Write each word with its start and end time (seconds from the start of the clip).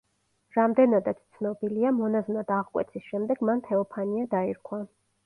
რამდენადაც 0.53 1.19
ცნობილია, 1.35 1.91
მონაზვნად 1.97 2.53
აღკვეცის 2.55 3.05
შემდეგ 3.11 3.45
მან 3.51 3.63
თეოფანია 3.69 4.31
დაირქვა. 4.33 4.81